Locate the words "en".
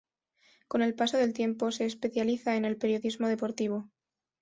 2.55-2.65